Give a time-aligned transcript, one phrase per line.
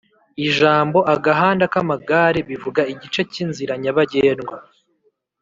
[0.47, 4.55] Ijambo "agahanda k'amagare" bivuga igice cy'inzira nyabagendwa